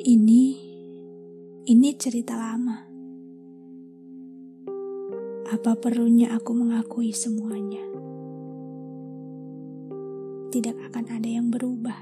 Ini, 0.00 0.44
ini 1.68 1.88
cerita 2.00 2.32
lama. 2.32 2.88
Apa 5.44 5.76
perlunya 5.76 6.32
aku 6.32 6.56
mengakui 6.56 7.12
semuanya? 7.12 7.84
Tidak 10.48 10.72
akan 10.88 11.04
ada 11.04 11.28
yang 11.28 11.52
berubah. 11.52 12.00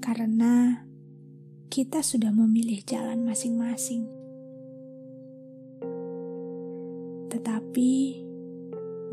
Karena 0.00 0.88
kita 1.68 2.00
sudah 2.00 2.32
memilih 2.32 2.80
jalan 2.88 3.28
masing-masing. 3.28 4.08
Tetapi, 7.28 7.92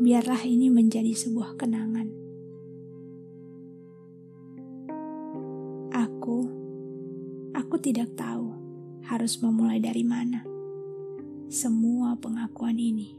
biarlah 0.00 0.48
ini 0.48 0.72
menjadi 0.72 1.12
sebuah 1.12 1.60
kenangan. 1.60 2.08
Aku 5.92 6.61
Aku 7.52 7.76
tidak 7.76 8.16
tahu 8.16 8.56
harus 9.04 9.36
memulai 9.44 9.76
dari 9.76 10.00
mana 10.00 10.52
semua 11.52 12.16
pengakuan 12.16 12.80
ini. 12.80 13.12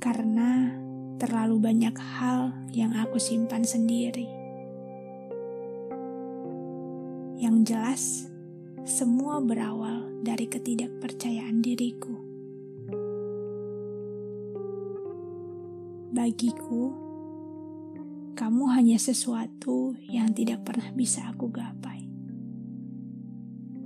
Karena 0.00 0.72
terlalu 1.20 1.60
banyak 1.60 1.92
hal 1.92 2.56
yang 2.72 2.96
aku 2.96 3.20
simpan 3.20 3.60
sendiri. 3.60 4.24
Yang 7.36 7.56
jelas, 7.68 8.02
semua 8.88 9.44
berawal 9.44 10.08
dari 10.24 10.48
ketidakpercayaan 10.48 11.60
diriku. 11.60 12.16
Bagiku, 16.08 17.07
kamu 18.38 18.70
hanya 18.70 19.02
sesuatu 19.02 19.98
yang 19.98 20.30
tidak 20.30 20.62
pernah 20.62 20.94
bisa 20.94 21.26
aku 21.26 21.50
gapai. 21.50 22.06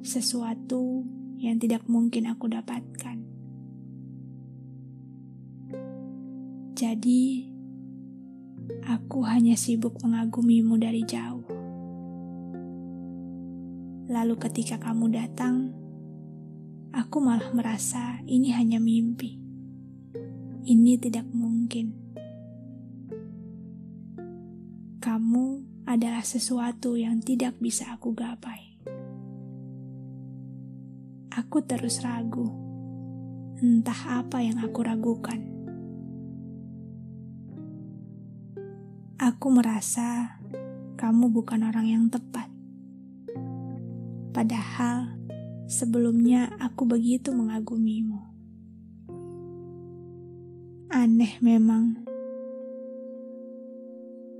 Sesuatu 0.04 1.08
yang 1.40 1.56
tidak 1.56 1.88
mungkin 1.88 2.28
aku 2.28 2.52
dapatkan. 2.52 3.16
Jadi, 6.76 7.48
aku 8.84 9.24
hanya 9.24 9.56
sibuk 9.56 9.96
mengagumimu 10.04 10.76
dari 10.76 11.00
jauh. 11.00 11.48
Lalu 14.12 14.34
ketika 14.36 14.76
kamu 14.76 15.16
datang, 15.16 15.72
aku 16.92 17.24
malah 17.24 17.48
merasa 17.56 18.20
ini 18.28 18.52
hanya 18.52 18.76
mimpi. 18.76 19.40
Ini 20.68 21.00
tidak 21.00 21.24
mungkin. 21.32 22.01
Kamu 25.02 25.46
adalah 25.82 26.22
sesuatu 26.22 26.94
yang 26.94 27.18
tidak 27.18 27.58
bisa 27.58 27.90
aku 27.90 28.14
gapai. 28.14 28.78
Aku 31.34 31.58
terus 31.66 32.06
ragu, 32.06 32.46
entah 33.58 34.22
apa 34.22 34.46
yang 34.46 34.62
aku 34.62 34.78
ragukan. 34.86 35.42
Aku 39.18 39.50
merasa 39.50 40.38
kamu 40.94 41.34
bukan 41.34 41.66
orang 41.66 41.90
yang 41.90 42.04
tepat. 42.06 42.46
Padahal 44.30 45.18
sebelumnya 45.66 46.54
aku 46.62 46.86
begitu 46.86 47.34
mengagumimu. 47.34 48.22
Aneh 50.94 51.42
memang 51.42 52.11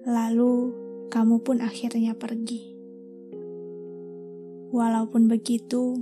Lalu 0.02 0.74
kamu 1.14 1.46
pun 1.46 1.62
akhirnya 1.62 2.18
pergi. 2.18 2.74
Walaupun 4.74 5.30
begitu, 5.30 5.94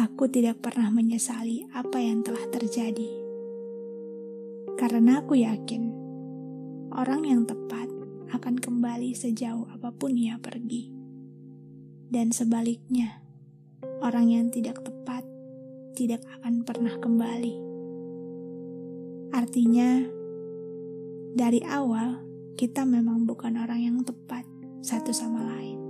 aku 0.00 0.32
tidak 0.32 0.64
pernah 0.64 0.88
menyesali 0.88 1.68
apa 1.76 2.00
yang 2.00 2.24
telah 2.24 2.40
terjadi. 2.48 3.10
Karena 4.80 5.20
aku 5.20 5.36
yakin 5.36 5.92
orang 6.96 7.28
yang 7.28 7.44
tepat 7.44 7.92
akan 8.32 8.56
kembali 8.56 9.12
sejauh 9.12 9.68
apa 9.68 9.92
pun 9.92 10.16
ia 10.16 10.40
pergi. 10.40 10.88
Dan 12.08 12.32
sebaliknya, 12.32 13.20
orang 14.00 14.32
yang 14.32 14.46
tidak 14.48 14.80
tepat 14.80 15.28
tidak 15.92 16.24
akan 16.40 16.64
pernah 16.64 16.96
kembali. 16.96 17.60
Artinya, 19.36 20.00
dari 21.36 21.60
awal 21.68 22.31
kita 22.54 22.86
memang 22.86 23.26
bukan 23.26 23.58
orang 23.58 23.80
yang 23.82 23.96
tepat 24.06 24.46
satu 24.82 25.10
sama 25.10 25.42
lain. 25.42 25.81